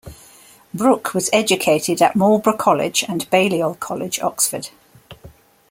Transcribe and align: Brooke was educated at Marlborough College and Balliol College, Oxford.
Brooke 0.73 1.13
was 1.13 1.29
educated 1.31 2.01
at 2.01 2.15
Marlborough 2.15 2.57
College 2.57 3.03
and 3.07 3.29
Balliol 3.29 3.75
College, 3.75 4.19
Oxford. 4.21 4.69